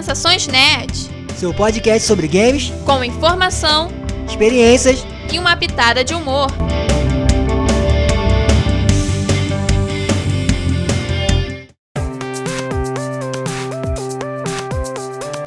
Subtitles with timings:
[0.00, 1.10] Sensações Nerd.
[1.36, 3.90] Seu podcast sobre games, com informação,
[4.26, 6.46] experiências e uma pitada de humor.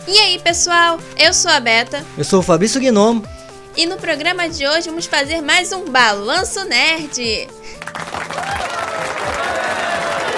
[0.08, 1.00] E aí, pessoal?
[1.18, 2.06] Eu sou a Beta.
[2.16, 3.28] Eu sou o Fabrício Gnomo.
[3.76, 7.48] E no programa de hoje vamos fazer mais um Balanço Nerd.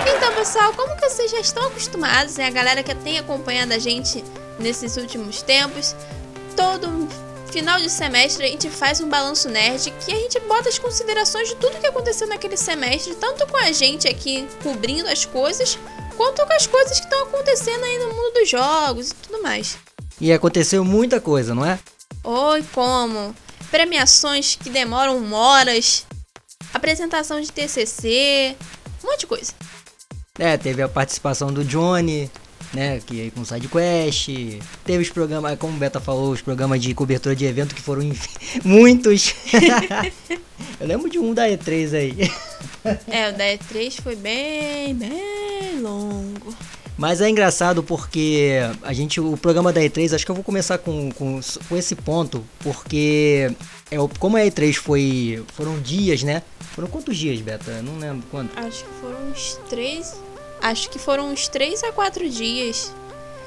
[0.08, 2.48] Então, pessoal, como que vocês já estão acostumados, né?
[2.48, 4.24] A galera que tem acompanhado a gente
[4.58, 5.96] nesses últimos tempos,
[6.56, 7.08] todo
[7.52, 11.50] final de semestre a gente faz um balanço nerd que a gente bota as considerações
[11.50, 15.78] de tudo que aconteceu naquele semestre, tanto com a gente aqui cobrindo as coisas,
[16.18, 19.78] quanto com as coisas que estão acontecendo aí no mundo dos jogos e tudo mais.
[20.20, 21.78] E aconteceu muita coisa, não é?
[22.24, 23.36] Oi, como?
[23.70, 26.06] Premiações que demoram horas,
[26.74, 28.56] apresentação de TCC,
[29.04, 29.54] um monte de coisa.
[30.38, 32.30] É, teve a participação do Johnny,
[32.74, 34.28] né, que aí com SideQuest,
[34.84, 38.04] teve os programas, como o Beta falou, os programas de cobertura de evento que foram
[38.64, 39.34] muitos.
[40.80, 42.32] Eu lembro de um da E3 aí.
[43.08, 46.54] É, o da E3 foi bem, bem longo.
[46.98, 50.78] Mas é engraçado porque a gente, o programa da E3, acho que eu vou começar
[50.78, 53.52] com, com, com esse ponto, porque
[53.92, 56.42] é, como a E3 foi, foram dias, né?
[56.74, 57.82] Foram quantos dias, Beta?
[57.82, 58.58] Não lembro quanto.
[58.58, 60.16] Acho que foram uns três
[60.66, 62.92] Acho que foram uns 3 a 4 dias.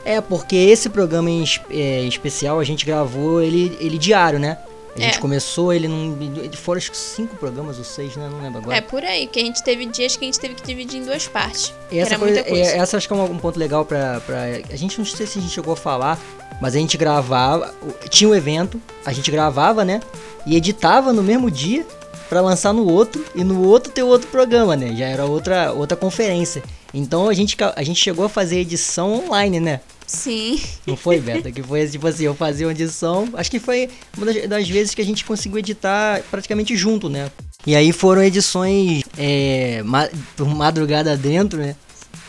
[0.05, 4.57] É, porque esse programa em, é, especial a gente gravou ele, ele diário, né?
[4.95, 5.21] A gente é.
[5.21, 6.17] começou ele num.
[6.55, 8.29] Foram acho que cinco programas ou seis, né?
[8.31, 8.77] Não lembro agora.
[8.77, 11.05] É por aí, que a gente teve dias que a gente teve que dividir em
[11.05, 11.75] duas partes.
[11.91, 12.71] essa, coisa, coisa.
[12.71, 14.43] É, essa acho que é um, um, ponto legal pra, pra.
[14.71, 16.19] A gente não sei se a gente chegou a falar,
[16.61, 17.75] mas a gente gravava.
[18.09, 20.01] Tinha um evento, a gente gravava, né?
[20.47, 21.85] E editava no mesmo dia
[22.29, 24.95] para lançar no outro e no outro ter outro programa, né?
[24.97, 26.63] Já era outra, outra conferência.
[26.93, 29.81] Então a gente, a gente chegou a fazer edição online, né?
[30.07, 30.59] Sim.
[30.87, 31.53] Não foi, Beta?
[31.53, 33.29] Que foi tipo assim, eu fazia uma edição.
[33.35, 37.31] Acho que foi uma das, das, vezes que a gente conseguiu editar praticamente junto, né?
[37.67, 40.09] E aí foram edições é, ma
[40.57, 41.77] madrugada dentro, né?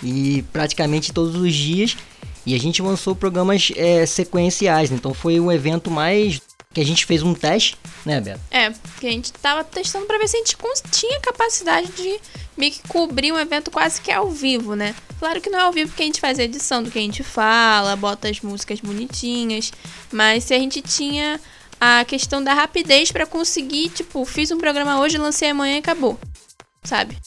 [0.04, 1.96] E praticamente todos os dias.
[2.46, 4.98] E a gente lançou programas é, sequenciais, né?
[4.98, 6.42] Então foi um evento mais
[6.72, 7.76] que a gente fez um teste,
[8.06, 8.40] né, Beto?
[8.52, 10.56] É, porque a gente tava testando para ver se a gente
[10.92, 12.20] tinha capacidade de
[12.56, 14.94] meio que cobrir um evento quase que ao vivo, né?
[15.18, 17.02] Claro que não é ao vivo porque a gente faz a edição do que a
[17.02, 19.72] gente fala, bota as músicas bonitinhas,
[20.12, 21.42] mas se a gente tinha
[21.82, 26.20] a questão da rapidez para conseguir, tipo, fiz um programa hoje, lancei amanhã e acabou.
[26.84, 27.18] Sabe?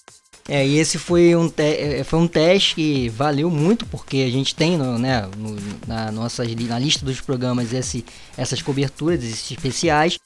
[0.48, 4.54] É, e esse foi um, é, foi um teste que valeu muito, porque a gente
[4.54, 8.04] tem no, né, no, na, nossa, na lista dos programas esse,
[8.36, 10.18] essas coberturas, esses especiais.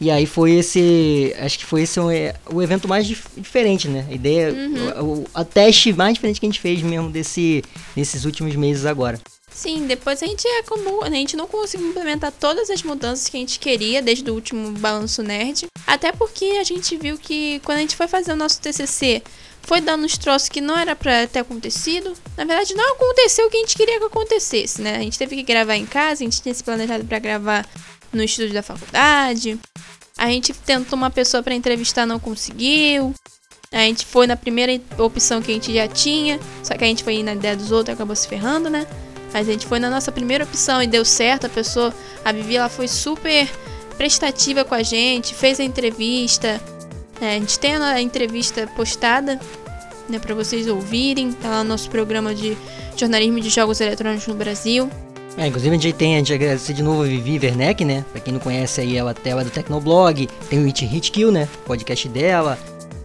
[0.00, 1.34] E aí foi esse.
[1.38, 2.06] Acho que foi esse o,
[2.52, 4.06] o evento mais dif diferente, né?
[4.08, 4.50] A ideia.
[4.50, 5.04] Uhum.
[5.04, 7.62] O, a teste mais diferente que a gente fez mesmo desse,
[7.94, 9.20] nesses últimos meses agora.
[9.52, 13.40] Sim, depois a gente acabou, a gente não conseguiu implementar todas as mudanças que a
[13.40, 17.80] gente queria desde o último balanço nerd, até porque a gente viu que quando a
[17.80, 19.22] gente foi fazer o nosso TCC,
[19.62, 22.12] foi dando uns troços que não era para ter acontecido.
[22.36, 24.96] Na verdade, não aconteceu o que a gente queria que acontecesse, né?
[24.96, 27.66] A gente teve que gravar em casa, a gente tinha se planejado para gravar
[28.12, 29.58] no estúdio da faculdade.
[30.16, 33.14] A gente tentou uma pessoa para entrevistar, não conseguiu.
[33.72, 37.04] A gente foi na primeira opção que a gente já tinha, só que a gente
[37.04, 38.86] foi na ideia dos outros e acabou se ferrando, né?
[39.32, 41.46] Mas a gente foi na nossa primeira opção e deu certo.
[41.46, 41.94] A pessoa,
[42.24, 43.48] a Vivi, ela foi super
[43.96, 46.60] prestativa com a gente, fez a entrevista.
[47.20, 49.38] É, a gente tem a entrevista postada,
[50.08, 51.32] né, para vocês ouvirem.
[51.32, 52.56] Tá lá no nosso programa de
[52.96, 54.90] jornalismo de jogos eletrônicos no Brasil.
[55.36, 58.04] É, inclusive a gente tem, a gente agradecer de novo a Vivi Werneck, né?
[58.10, 61.30] Pra quem não conhece aí, ela, ela é do Tecnoblog, tem o Hit Hit Kill,
[61.30, 61.48] né?
[61.64, 62.58] Podcast dela.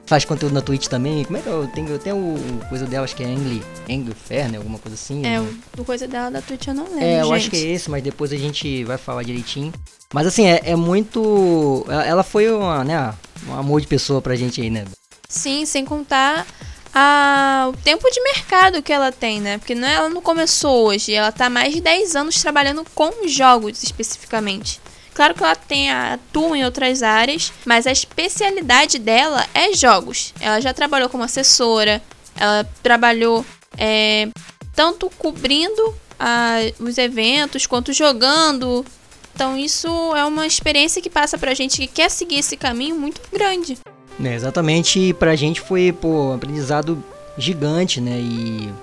[0.08, 1.24] Faz conteúdo na Twitch também.
[1.26, 4.14] Como é que eu tenho, eu tenho o coisa dela, acho que é Angry, Angry
[4.14, 4.58] Fair, né?
[4.58, 5.26] Alguma coisa assim.
[5.26, 5.48] É, né?
[5.78, 7.04] o coisa dela da Twitch eu não lembro.
[7.04, 7.36] É, eu gente.
[7.36, 9.74] acho que é esse, mas depois a gente vai falar direitinho.
[10.14, 11.86] Mas assim, é, é muito.
[11.90, 13.14] Ela foi uma, né,
[13.48, 14.86] um amor de pessoa pra gente aí, né?
[15.28, 16.46] Sim, sem contar
[16.94, 19.58] a, o tempo de mercado que ela tem, né?
[19.58, 22.86] Porque não, é, ela não começou hoje, ela tá há mais de 10 anos trabalhando
[22.96, 24.80] com jogos especificamente.
[25.14, 30.34] Claro que ela tem atua em outras áreas, mas a especialidade dela é jogos.
[30.40, 32.02] Ela já trabalhou como assessora,
[32.36, 33.46] ela trabalhou
[33.78, 34.28] é,
[34.74, 38.86] tanto cobrindo a, os eventos quanto jogando.
[39.36, 43.20] Então isso é uma experiência que passa pra gente que quer seguir esse caminho muito
[43.32, 43.78] grande.
[44.24, 47.04] É, exatamente, pra gente foi pô, um aprendizado
[47.38, 48.18] gigante, né?
[48.18, 48.74] E,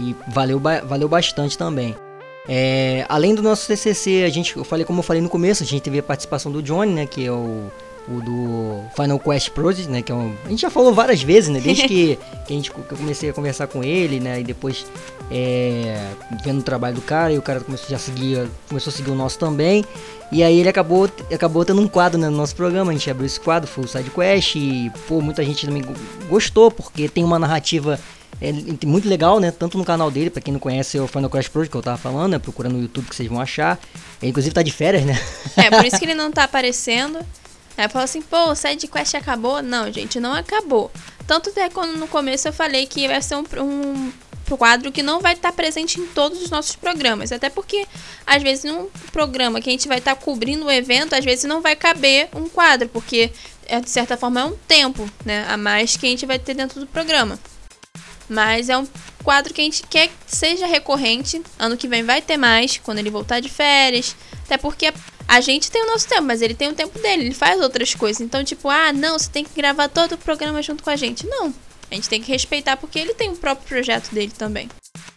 [0.00, 1.94] e valeu, valeu bastante também.
[2.48, 5.66] É, além do nosso TCC, a gente, eu falei como eu falei no começo, a
[5.66, 7.70] gente teve a participação do Johnny, né, que é o
[8.08, 10.02] o do Final Quest Project, né?
[10.02, 11.60] Que é um, a gente já falou várias vezes, né?
[11.60, 14.40] Desde que, que, a gente, que eu comecei a conversar com ele, né?
[14.40, 14.86] E depois
[15.30, 16.12] é,
[16.42, 19.10] vendo o trabalho do cara, e o cara começou já a seguir, começou a seguir
[19.10, 19.84] o nosso também.
[20.30, 23.26] E aí ele acabou, acabou tendo um quadro né, no nosso programa, a gente abriu
[23.26, 25.84] esse quadro, foi o Side Quest, e pô, muita gente também
[26.28, 28.00] gostou, porque tem uma narrativa
[28.40, 28.52] é,
[28.84, 29.50] muito legal, né?
[29.50, 31.82] Tanto no canal dele, para quem não conhece, é o Final Crash Project que eu
[31.82, 32.38] tava falando, né?
[32.38, 33.78] Procura no YouTube que vocês vão achar.
[34.20, 35.18] Ele, inclusive tá de férias, né?
[35.56, 37.18] É, por isso que ele não tá aparecendo.
[37.76, 39.62] Aí falou assim, pô, o side quest acabou?
[39.62, 40.90] Não, gente, não acabou.
[41.26, 44.12] Tanto até quando no começo eu falei que vai ser um, um
[44.56, 47.32] quadro que não vai estar presente em todos os nossos programas.
[47.32, 47.86] Até porque,
[48.26, 51.60] às vezes, num programa que a gente vai estar cobrindo o evento, às vezes não
[51.60, 53.32] vai caber um quadro, porque,
[53.66, 56.54] é, de certa forma, é um tempo né, a mais que a gente vai ter
[56.54, 57.38] dentro do programa.
[58.28, 58.86] Mas é um
[59.22, 61.42] quadro que a gente quer que seja recorrente.
[61.58, 64.16] Ano que vem vai ter mais, quando ele voltar de férias.
[64.44, 64.92] Até porque
[65.26, 67.94] a gente tem o nosso tempo, mas ele tem o tempo dele, ele faz outras
[67.94, 68.20] coisas.
[68.20, 71.26] Então, tipo, ah, não, você tem que gravar todo o programa junto com a gente.
[71.26, 71.52] Não.
[71.90, 74.68] A gente tem que respeitar porque ele tem o próprio projeto dele também.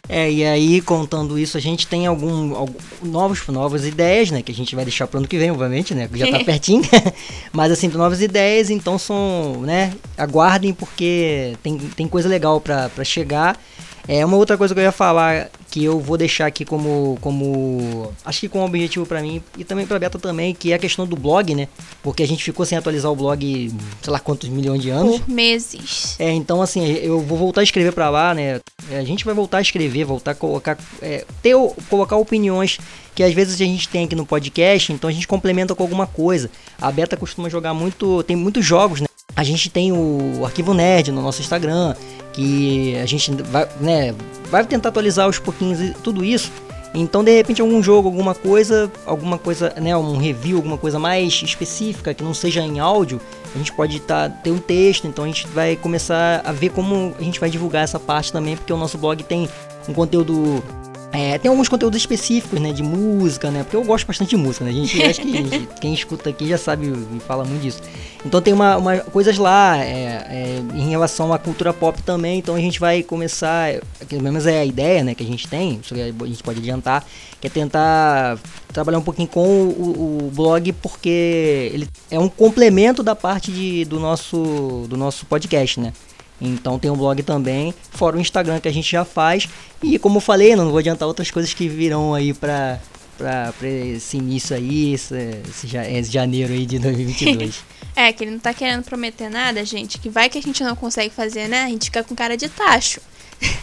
[0.08, 4.42] É, e aí, contando isso, a gente tem algum, algum novos, novas ideias, né?
[4.42, 6.08] Que a gente vai deixar pro ano que vem, obviamente, né?
[6.08, 6.82] Que já tá pertinho.
[7.52, 9.92] Mas, assim, novas ideias, então são, né?
[10.16, 13.60] Aguardem, porque tem, tem coisa legal para chegar.
[14.06, 18.12] É uma outra coisa que eu ia falar que eu vou deixar aqui como como
[18.24, 21.06] acho que como objetivo para mim e também para Beta também, que é a questão
[21.06, 21.68] do blog, né?
[22.02, 23.72] Porque a gente ficou sem atualizar o blog,
[24.02, 25.20] sei lá quantos milhões de anos.
[25.20, 26.16] Por meses.
[26.18, 28.60] É, então assim, eu vou voltar a escrever para lá, né?
[28.90, 31.54] A gente vai voltar a escrever, voltar a colocar é, ter
[31.90, 32.78] colocar opiniões
[33.14, 36.06] que às vezes a gente tem aqui no podcast, então a gente complementa com alguma
[36.06, 36.48] coisa.
[36.80, 39.07] A Beta costuma jogar muito, tem muitos jogos, né?
[39.38, 41.94] A gente tem o Arquivo Nerd no nosso Instagram,
[42.32, 44.12] que a gente vai, né,
[44.50, 46.50] vai tentar atualizar aos pouquinhos tudo isso.
[46.92, 51.40] Então, de repente, algum jogo, alguma coisa, alguma coisa, né, um review, alguma coisa mais
[51.40, 53.20] específica que não seja em áudio,
[53.54, 55.06] a gente pode tá, ter um texto.
[55.06, 58.56] Então, a gente vai começar a ver como a gente vai divulgar essa parte também,
[58.56, 59.48] porque o nosso blog tem
[59.88, 60.60] um conteúdo
[61.10, 64.64] é, tem alguns conteúdos específicos, né, de música, né, porque eu gosto bastante de música,
[64.64, 67.80] né, a gente, acho que gente, quem escuta aqui já sabe e fala muito disso.
[68.26, 72.54] Então tem uma, uma coisas lá é, é, em relação à cultura pop também, então
[72.54, 75.94] a gente vai começar, pelo menos é a ideia, né, que a gente tem, isso
[75.94, 77.06] a gente pode adiantar,
[77.40, 78.38] que é tentar
[78.72, 83.84] trabalhar um pouquinho com o, o blog, porque ele é um complemento da parte de,
[83.86, 85.92] do, nosso, do nosso podcast, né.
[86.40, 89.48] Então tem um blog também, fora o Instagram que a gente já faz.
[89.82, 92.78] E como eu falei, não vou adiantar outras coisas que virão aí pra,
[93.16, 95.14] pra, pra esse início aí, esse,
[95.48, 97.64] esse, esse janeiro aí de 2022.
[97.96, 100.76] é, que ele não tá querendo prometer nada, gente, que vai que a gente não
[100.76, 101.64] consegue fazer, né?
[101.64, 103.00] A gente fica com cara de tacho.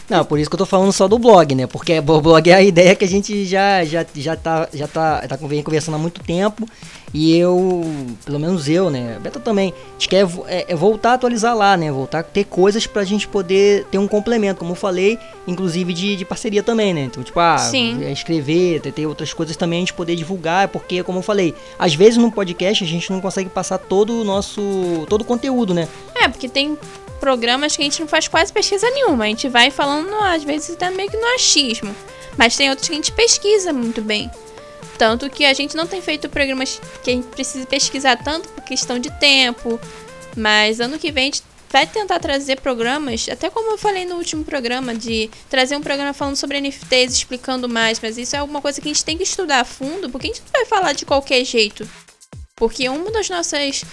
[0.08, 1.66] Não, por isso que eu tô falando só do blog, né?
[1.66, 5.26] Porque o blog é a ideia que a gente já, já, já, tá, já tá,
[5.26, 6.66] tá conversando há muito tempo.
[7.12, 7.82] E eu,
[8.24, 9.16] pelo menos eu, né?
[9.16, 11.90] A Beta também, a gente quer é, é voltar a atualizar lá, né?
[11.90, 16.16] Voltar a ter coisas pra gente poder ter um complemento, como eu falei, inclusive de,
[16.16, 17.04] de parceria também, né?
[17.04, 18.04] Então, tipo, ah, Sim.
[18.04, 21.54] É escrever, ter, ter outras coisas também a gente poder divulgar, porque, como eu falei,
[21.78, 25.06] às vezes no podcast a gente não consegue passar todo o nosso.
[25.08, 25.88] todo o conteúdo, né?
[26.14, 26.76] É, porque tem
[27.16, 29.24] programas que a gente não faz quase pesquisa nenhuma.
[29.24, 31.94] A gente vai falando, às vezes, até meio que no achismo.
[32.36, 34.30] Mas tem outros que a gente pesquisa muito bem.
[34.98, 38.64] Tanto que a gente não tem feito programas que a gente precisa pesquisar tanto por
[38.64, 39.80] questão de tempo.
[40.36, 44.16] Mas ano que vem a gente vai tentar trazer programas, até como eu falei no
[44.16, 48.00] último programa, de trazer um programa falando sobre NFTs, explicando mais.
[48.00, 50.30] Mas isso é alguma coisa que a gente tem que estudar a fundo, porque a
[50.30, 51.88] gente não vai falar de qualquer jeito.
[52.54, 53.84] Porque uma das nossas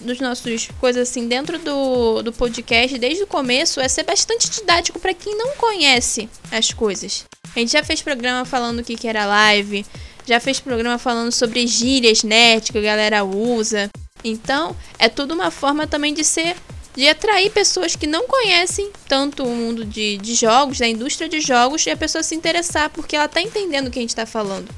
[0.00, 4.98] dos nossos coisas assim dentro do, do podcast desde o começo é ser bastante didático
[4.98, 7.24] para quem não conhece as coisas.
[7.54, 9.84] A gente já fez programa falando o que, que era live,
[10.26, 13.90] já fez programa falando sobre gírias net que a galera usa.
[14.22, 16.56] Então, é tudo uma forma também de ser
[16.98, 21.40] de atrair pessoas que não conhecem tanto o mundo de, de jogos, da indústria de
[21.40, 24.26] jogos, e a pessoa se interessar porque ela tá entendendo o que a gente tá
[24.26, 24.68] falando.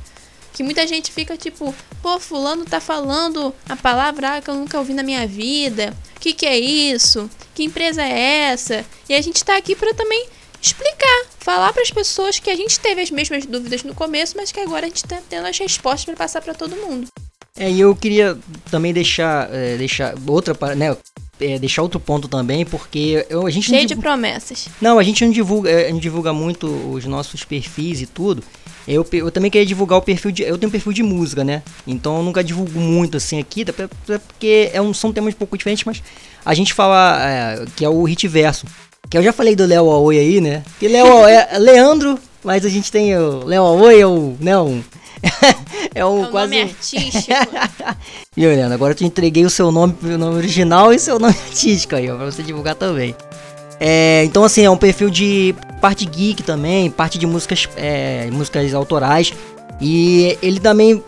[0.53, 4.93] Que muita gente fica tipo, pô, fulano tá falando a palavra que eu nunca ouvi
[4.93, 5.95] na minha vida.
[6.17, 7.31] O que, que é isso?
[7.55, 8.85] Que empresa é essa?
[9.09, 10.27] E a gente tá aqui para também
[10.61, 14.53] explicar, falar para as pessoas que a gente teve as mesmas dúvidas no começo, mas
[14.53, 17.09] que agora a gente tá tendo as respostas para passar para todo mundo.
[17.57, 18.39] É, e eu queria
[18.71, 20.97] também deixar, é, deixar outra, né,
[21.41, 24.69] é, deixar outro ponto também, porque eu, a gente cheio de promessas.
[24.81, 28.43] Não, a gente não divulga, é, não divulga muito os nossos perfis e tudo.
[28.87, 30.43] Eu, eu também queria divulgar o perfil de.
[30.43, 31.63] Eu tenho um perfil de música, né?
[31.87, 35.85] Então eu nunca divulgo muito assim aqui, porque é um, são temas um pouco diferentes,
[35.85, 36.03] mas
[36.45, 38.67] a gente fala é, que é o hit verso.
[39.09, 40.63] Que eu já falei do Léo Aoi aí, né?
[40.79, 44.37] Que Léo é Leandro, mas a gente tem o Léo Aoi, o.
[44.41, 44.83] Né, um,
[45.95, 46.57] é um É o quase.
[46.57, 47.35] nome artístico.
[48.37, 51.35] E Helena, agora eu te entreguei o seu nome, o nome original e seu nome
[51.49, 53.15] artístico aí, ó, pra você divulgar também.
[53.79, 58.73] É, então assim, é um perfil de parte geek também, parte de músicas, é, músicas
[58.73, 59.33] autorais.
[59.81, 61.03] E ele também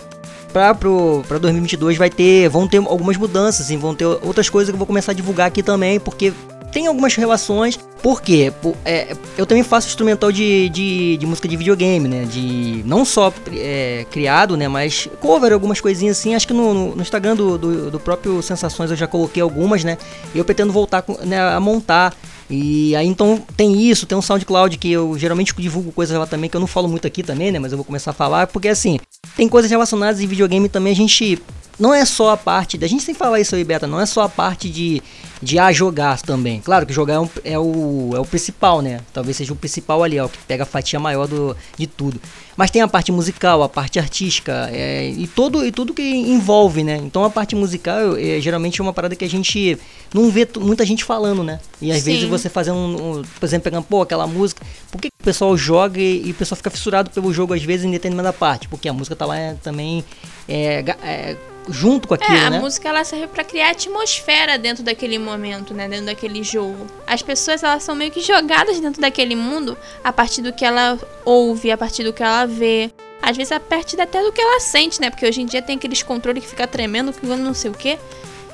[0.52, 4.78] para 2022 vai ter, vão ter algumas mudanças, assim, vão ter outras coisas que eu
[4.78, 6.32] vou começar a divulgar aqui também, porque
[6.72, 7.78] tem algumas relações.
[8.02, 8.52] Por quê?
[8.60, 12.24] Por- é, eu também faço instrumental de, de, de música de videogame, né?
[12.24, 14.66] De não só é, criado, né?
[14.66, 16.34] Mas cover, algumas coisinhas assim.
[16.34, 19.98] Acho que no, no- Instagram do, do, do próprio Sensações eu já coloquei algumas, né?
[20.34, 22.12] E eu pretendo voltar né, a montar.
[22.50, 26.50] E aí então tem isso, tem um SoundCloud que eu geralmente divulgo coisas lá também,
[26.50, 27.58] que eu não falo muito aqui também, né?
[27.58, 28.98] Mas eu vou começar a falar, porque assim,
[29.36, 31.40] tem coisas relacionadas em videogame também, a gente.
[31.78, 32.76] Não é só a parte.
[32.78, 35.02] da gente sem falar isso aí, Beta, não é só a parte de,
[35.42, 36.60] de ah, jogar também.
[36.60, 39.00] Claro que jogar é, um- é o, é o principal, né?
[39.12, 42.20] Talvez seja o principal ali, o que pega a fatia maior do, de tudo.
[42.56, 46.84] Mas tem a parte musical, a parte artística é, e, todo, e tudo que envolve,
[46.84, 46.96] né?
[47.02, 49.78] Então a parte musical é, geralmente é uma parada que a gente
[50.12, 51.58] não vê muita gente falando, né?
[51.80, 52.12] E às Sim.
[52.12, 54.62] vezes você fazendo, um, um- por exemplo, pegando, pô, aquela música.
[54.90, 57.62] Por que, que o pessoal joga e, e o pessoal fica fissurado pelo jogo às
[57.62, 58.68] vezes em determinada parte?
[58.68, 60.04] Porque a música tá lá é, também
[60.46, 61.36] é, é,
[61.68, 62.58] junto com aquilo, É, a né?
[62.58, 65.88] música ela serve pra criar atmosfera dentro daquele momento, né?
[65.88, 66.86] Dentro daquele jogo.
[67.06, 70.98] As pessoas elas são meio que jogadas dentro daquele mundo a partir do que ela
[71.24, 72.90] ouve, a partir do que ela vê.
[73.20, 75.08] Às vezes a partir até do que ela sente, né?
[75.10, 77.98] Porque hoje em dia tem aqueles controles que fica tremendo, que não sei o quê.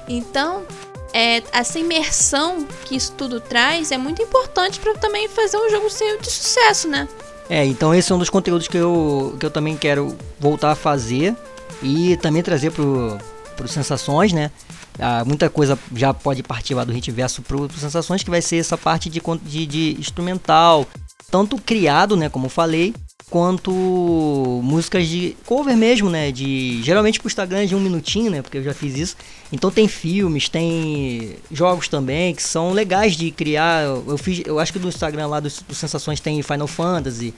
[0.06, 0.64] Então,
[1.12, 5.88] é, essa imersão que isso tudo traz é muito importante pra também fazer um jogo
[5.88, 7.08] ser de sucesso, né?
[7.50, 10.74] É, então esse é um dos conteúdos que eu, que eu também quero voltar a
[10.74, 11.34] fazer
[11.82, 13.18] e também trazer pro,
[13.56, 14.50] pro Sensações, né?
[14.98, 18.56] Ah, muita coisa já pode partir lá do Hitverso pro, pro Sensações, que vai ser
[18.56, 20.86] essa parte de, de, de instrumental,
[21.30, 22.92] tanto criado, né, como falei,
[23.30, 28.42] quanto músicas de cover mesmo, né, de geralmente pro Instagram é de um minutinho, né,
[28.42, 29.16] porque eu já fiz isso.
[29.52, 33.84] Então tem filmes, tem jogos também que são legais de criar.
[33.84, 37.34] Eu, fiz, eu acho que do Instagram lá dos, dos Sensações tem Final Fantasy,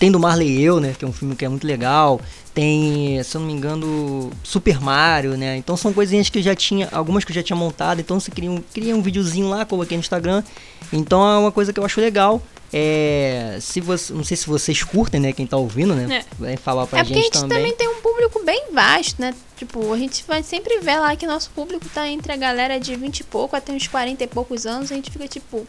[0.00, 0.94] tem do Marley e Eu, né?
[0.98, 2.18] Que é um filme que é muito legal.
[2.54, 5.58] Tem, se eu não me engano, Super Mario, né?
[5.58, 8.00] Então são coisinhas que eu já tinha, algumas que eu já tinha montado.
[8.00, 10.42] Então você cria um, cria um videozinho lá, coloquei no Instagram.
[10.90, 12.42] Então é uma coisa que eu acho legal.
[12.72, 15.34] É, se você, não sei se vocês curtem, né?
[15.34, 16.24] Quem tá ouvindo, né?
[16.38, 17.74] Vai falar pra é porque a gente gente também.
[17.74, 19.34] tem um público bem vasto, né?
[19.58, 22.96] Tipo, a gente vai sempre ver lá que nosso público tá entre a galera de
[22.96, 24.90] 20 e pouco até uns 40 e poucos anos.
[24.90, 25.66] A gente fica tipo,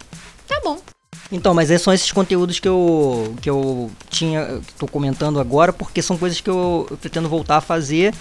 [0.47, 0.79] tá bom.
[1.31, 5.71] Então, mas esses são esses conteúdos que eu, que eu tinha, que tô comentando agora,
[5.71, 8.13] porque são coisas que eu, pretendo voltar a fazer.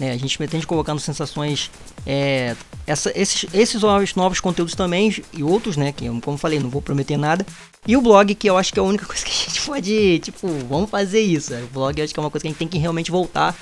[0.00, 0.10] Né?
[0.10, 1.70] A gente pretende colocar no Sensações
[2.04, 5.92] é, essa, esses, esses novos, novos conteúdos também e outros, né?
[5.92, 7.46] Que, como falei, não vou prometer nada.
[7.86, 10.18] E o blog, que eu acho que é a única coisa que a gente pode,
[10.18, 11.54] tipo, vamos fazer isso.
[11.54, 13.56] O blog eu acho que é uma coisa que a gente tem que realmente voltar,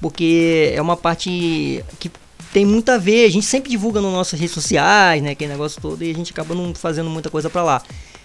[0.00, 2.10] porque é uma parte que
[2.52, 3.24] tem muito a ver.
[3.26, 5.30] A gente sempre divulga nas nossas redes sociais, né?
[5.30, 7.82] Aquele negócio todo, e a gente acaba não fazendo muita coisa pra lá.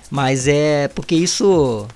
[0.09, 1.87] Mas é porque isso.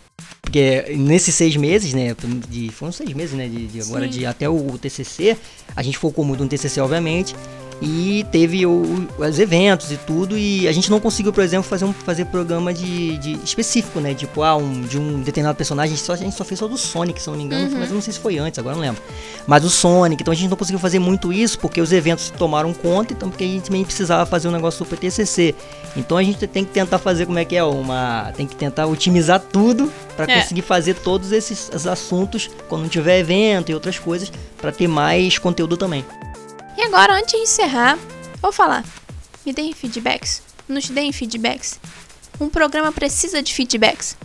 [0.42, 2.16] Porque nesses seis meses, né?
[2.50, 3.48] De, foram seis meses, né?
[3.48, 4.12] De, de agora Sim.
[4.12, 5.38] de até o TCC.
[5.76, 7.36] A gente focou muito no TCC, obviamente.
[7.82, 10.38] E teve o, os eventos e tudo.
[10.38, 14.14] E a gente não conseguiu, por exemplo, fazer um fazer programa de, de específico, né?
[14.14, 15.94] Tipo, ah, um, de um determinado personagem.
[15.94, 17.72] A gente, só, a gente só fez só do Sonic, se não me engano.
[17.72, 17.80] Uhum.
[17.80, 19.02] Mas eu não sei se foi antes, agora não lembro.
[19.46, 20.22] Mas o Sonic.
[20.24, 23.14] Então a gente não conseguiu fazer muito isso porque os eventos tomaram conta.
[23.14, 25.54] Então porque a gente também precisava fazer um negócio super TCC.
[25.96, 28.88] Então a gente tem que tentar fazer como é que é uma, tem que tentar
[28.88, 30.42] otimizar tudo para É.
[30.42, 35.78] conseguir fazer todos esses, assuntos quando tiver evento e outras coisas para ter mais conteúdo
[35.78, 36.04] também.
[36.78, 37.98] E agora, antes de encerrar,
[38.40, 38.86] vou falar.
[39.44, 40.44] Me deem feedbacks.
[40.68, 41.80] Nos deem feedbacks.
[42.40, 44.16] Um programa precisa de feedbacks.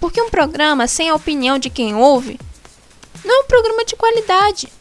[0.00, 2.40] Porque um programa sem a opinião de quem ouve
[3.22, 4.72] não é um programa de qualidade.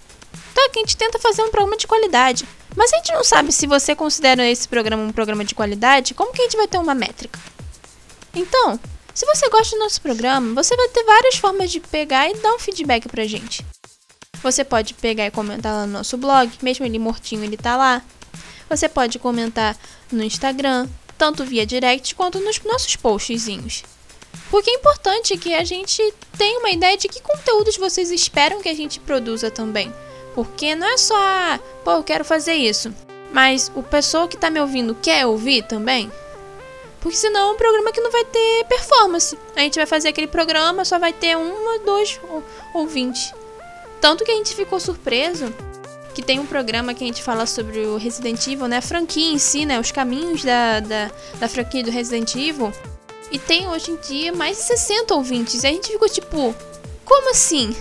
[0.54, 2.48] Tá, que a gente tenta fazer um programa de qualidade.
[2.76, 6.32] Mas a gente não sabe se você considera esse programa um programa de qualidade, como
[6.32, 7.40] que a gente vai ter uma métrica?
[8.34, 8.80] Então,
[9.14, 12.54] se você gosta do nosso programa, você vai ter várias formas de pegar e dar
[12.54, 13.66] um feedback pra gente.
[14.44, 18.02] Você pode pegar e comentar lá no nosso blog, mesmo ele mortinho, ele tá lá.
[18.70, 19.78] Você pode comentar
[20.12, 23.84] no Instagram, tanto via direct quanto nos nossos postzinhos.
[24.52, 26.02] Porque é importante que a gente
[26.38, 29.94] tenha uma ideia de que conteúdos vocês esperam que a gente produza também.
[30.36, 32.94] Porque não é só, ah, pô, eu quero fazer isso.
[33.34, 36.12] Mas o pessoal que tá me ouvindo quer ouvir também?
[37.02, 39.38] Porque senão é um programa que não vai ter performance.
[39.56, 41.82] A gente vai fazer aquele programa, só vai ter um ou
[42.30, 43.34] ou- ouvintes.
[44.00, 45.54] Tanto que a gente ficou surpreso
[46.14, 48.78] que tem um programa que a gente fala sobre o Resident Evil, né?
[48.78, 49.80] A franquia em si, né?
[49.80, 52.74] Os caminhos da, da, da franquia do Resident Evil.
[53.32, 55.64] E tem hoje em dia mais de 60 ouvintes.
[55.64, 56.56] E a gente ficou tipo,
[57.06, 57.76] como assim?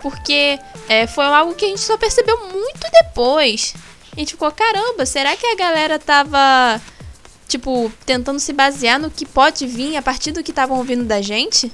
[0.00, 3.74] Porque é, foi algo que a gente só percebeu muito depois.
[4.16, 6.80] A gente ficou, caramba, será que a galera tava,
[7.48, 11.20] tipo, tentando se basear no que pode vir a partir do que estavam ouvindo da
[11.20, 11.72] gente?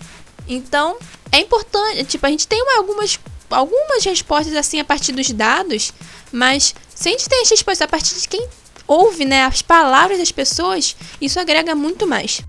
[0.48, 0.96] Então,
[1.30, 3.18] é importante, tipo, a gente tem algumas,
[3.54, 5.92] algumas respostas assim a partir dos dados,
[6.32, 8.46] mas se a gente tem as respostas a partir de quem
[8.86, 12.42] ouve, né, as palavras das pessoas, isso agrega muito mais.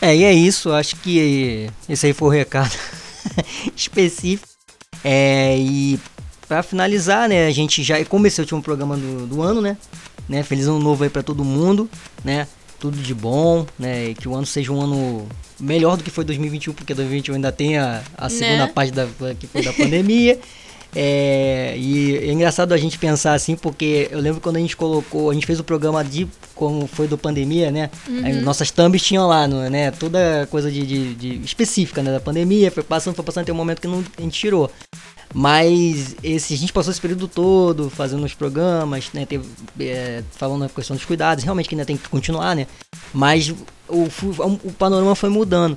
[0.00, 2.74] É, e é isso, acho que esse aí foi o recado
[3.74, 4.48] específico.
[5.02, 5.98] É, e
[6.48, 9.76] para finalizar, né, a gente já começou o último programa do, do ano, né?
[10.28, 10.42] né?
[10.42, 11.88] Feliz ano novo aí para todo mundo,
[12.24, 12.46] né?
[12.78, 14.10] Tudo de bom, né?
[14.10, 15.26] E que o ano seja um ano
[15.58, 18.72] melhor do que foi 2021, porque 2021 ainda tem a, a segunda né?
[18.72, 19.06] parte da,
[19.38, 20.38] que foi da pandemia.
[20.98, 25.30] É, e é engraçado a gente pensar assim, porque eu lembro quando a gente colocou,
[25.30, 27.90] a gente fez o programa de como foi do pandemia, né?
[28.08, 28.40] Uhum.
[28.40, 29.90] Nossas thumbs tinham lá, né?
[29.90, 32.10] Toda coisa de, de, de, específica né?
[32.12, 34.70] da pandemia, foi passando, foi passando, tem um momento que não, a gente tirou.
[35.38, 39.26] Mas esse, a gente passou esse período todo fazendo os programas, né?
[39.26, 39.44] Teve,
[39.80, 42.66] é, falando a questão dos cuidados, realmente que ainda tem que continuar, né?
[43.12, 43.54] Mas o,
[43.86, 45.76] o, o panorama foi mudando.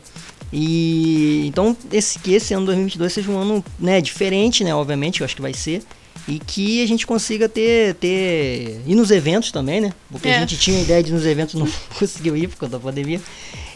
[0.53, 5.25] E então esse que esse ano 2022 seja um ano, né, diferente, né, obviamente, eu
[5.25, 5.83] acho que vai ser
[6.25, 9.91] e que a gente consiga ter ter ir nos eventos também, né?
[10.09, 10.37] Porque é.
[10.37, 11.67] a gente tinha a ideia de ir nos eventos não
[11.99, 13.19] conseguiu ir por conta da pandemia.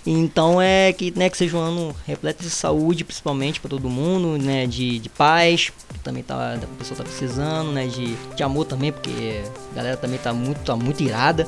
[0.05, 4.37] Então é que, né, que seja um ano repleto de saúde, principalmente para todo mundo,
[4.41, 8.65] né, de, de paz, que também tá, a pessoa tá precisando, né, de, de amor
[8.65, 9.41] também, porque
[9.71, 11.47] a galera também tá muito, tá muito irada.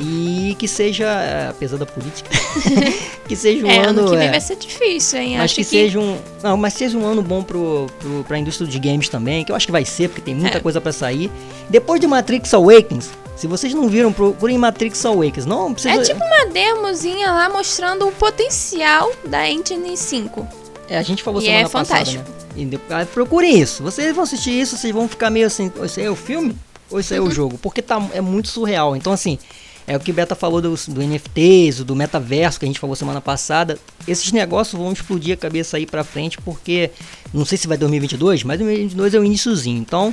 [0.00, 1.08] E que seja,
[1.50, 2.30] apesar da política,
[3.26, 4.02] que seja um é, ano.
[4.02, 5.32] ano que vem é, vai ser difícil, hein?
[5.32, 6.16] Mas acho que, que, seja um.
[6.40, 9.56] Não, mas seja um ano bom pro, pro, pra indústria de games também, que eu
[9.56, 10.60] acho que vai ser, porque tem muita é.
[10.60, 11.28] coisa para sair.
[11.68, 15.46] Depois de Matrix Awakens, se vocês não viram, procurem Matrix Awakens.
[15.46, 15.94] Não precisa...
[15.94, 20.46] É tipo uma demozinha lá mostrando o potencial da Engine 5.
[20.88, 22.80] É, a gente falou e semana é passada, né?
[22.90, 23.80] Ah, procurem isso.
[23.80, 26.56] Vocês vão assistir isso, vocês vão ficar meio assim, isso aí é o filme?
[26.90, 27.30] Ou isso aí é o uhum.
[27.30, 27.58] jogo?
[27.58, 28.96] Porque tá, é muito surreal.
[28.96, 29.38] Então, assim,
[29.86, 33.20] é o que Beta falou do, do NFTs, do metaverso que a gente falou semana
[33.20, 33.78] passada.
[34.08, 36.90] Esses negócios vão explodir a cabeça aí pra frente, porque
[37.32, 39.78] não sei se vai 2022, mas 2022 é o iníciozinho.
[39.78, 40.12] Então,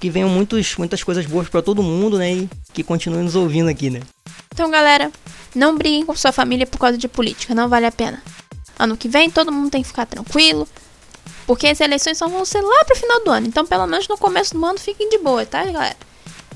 [0.00, 2.32] que venham muitos, muitas coisas boas para todo mundo, né?
[2.32, 4.00] E que continuem nos ouvindo aqui, né?
[4.52, 5.10] Então, galera,
[5.54, 8.22] não briguem com sua família por causa de política, não vale a pena.
[8.78, 10.68] Ano que vem todo mundo tem que ficar tranquilo,
[11.46, 13.46] porque as eleições só vão ser lá pro final do ano.
[13.46, 15.96] Então, pelo menos no começo do ano, fiquem de boa, tá, galera?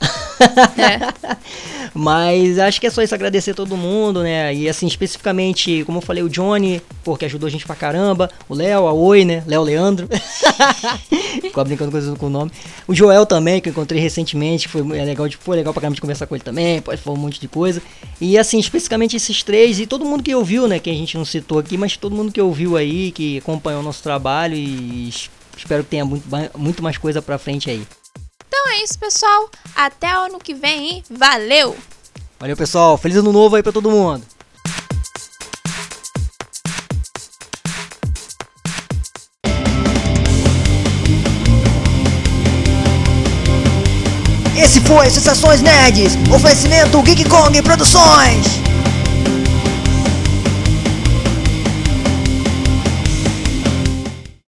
[0.77, 1.37] É.
[1.93, 4.53] Mas acho que é só isso, agradecer todo mundo, né?
[4.53, 8.31] E assim, especificamente, como eu falei, o Johnny, porque ajudou a gente pra caramba.
[8.49, 9.43] O Léo, a Oi, né?
[9.45, 10.07] Léo Leandro.
[11.39, 12.51] Ficou brincando com o nome.
[12.87, 16.01] O Joel também, que eu encontrei recentemente, foi é legal, foi legal pra caramba de
[16.01, 17.81] conversar com ele também, falar um monte de coisa.
[18.19, 20.79] E assim, especificamente esses três, e todo mundo que ouviu, né?
[20.79, 23.83] Que a gente não citou aqui, mas todo mundo que ouviu aí, que acompanhou o
[23.83, 25.09] nosso trabalho e
[25.55, 26.23] espero que tenha muito,
[26.57, 27.83] muito mais coisa pra frente aí.
[28.63, 29.49] Então é isso, pessoal.
[29.75, 31.03] Até o ano que vem, hein?
[31.09, 31.75] Valeu!
[32.39, 32.97] Valeu, pessoal.
[32.97, 34.25] Feliz ano novo aí pra todo mundo.
[44.55, 48.62] Esse foi Sensações Nerds, oferecimento Geek Kong Produções.